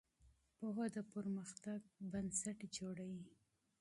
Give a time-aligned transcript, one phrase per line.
[0.57, 3.23] پوهه د پرمختګ بنسټ جوړوي.